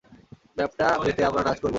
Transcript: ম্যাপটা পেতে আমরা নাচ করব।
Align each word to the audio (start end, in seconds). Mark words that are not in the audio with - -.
ম্যাপটা 0.57 0.87
পেতে 1.03 1.21
আমরা 1.25 1.41
নাচ 1.47 1.57
করব। 1.59 1.69